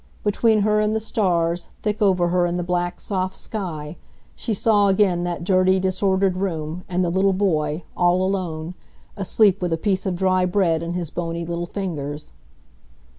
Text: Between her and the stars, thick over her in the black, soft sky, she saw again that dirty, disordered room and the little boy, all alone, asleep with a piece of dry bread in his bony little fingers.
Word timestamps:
Between 0.23 0.61
her 0.61 0.79
and 0.79 0.95
the 0.95 0.99
stars, 0.99 1.69
thick 1.83 2.01
over 2.01 2.29
her 2.29 2.47
in 2.47 2.57
the 2.57 2.63
black, 2.63 2.99
soft 2.99 3.35
sky, 3.35 3.97
she 4.35 4.51
saw 4.51 4.87
again 4.87 5.25
that 5.25 5.43
dirty, 5.43 5.79
disordered 5.79 6.37
room 6.37 6.83
and 6.89 7.05
the 7.05 7.11
little 7.11 7.33
boy, 7.33 7.83
all 7.95 8.23
alone, 8.23 8.73
asleep 9.15 9.61
with 9.61 9.71
a 9.71 9.77
piece 9.77 10.07
of 10.07 10.15
dry 10.15 10.43
bread 10.43 10.81
in 10.81 10.95
his 10.95 11.11
bony 11.11 11.45
little 11.45 11.67
fingers. 11.67 12.33